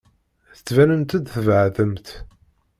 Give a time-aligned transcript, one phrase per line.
[0.55, 2.07] Tettbanemt-d tbeɛdemt.